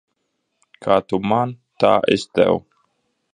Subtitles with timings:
[0.85, 1.53] Kā tu man,
[1.85, 2.59] tā es tev.